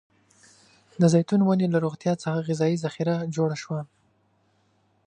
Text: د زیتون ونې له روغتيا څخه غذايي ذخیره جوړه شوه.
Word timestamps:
د 0.99 1.03
زیتون 1.13 1.41
ونې 1.43 1.67
له 1.71 1.77
روغتيا 1.85 2.13
څخه 2.23 2.45
غذايي 2.47 2.77
ذخیره 2.85 3.15
جوړه 3.35 3.55
شوه. 3.63 3.79